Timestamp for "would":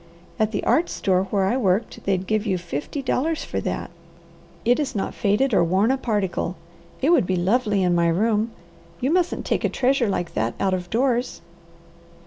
7.11-7.27